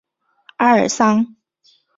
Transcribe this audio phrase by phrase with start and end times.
[0.57, 1.35] 阿尔桑。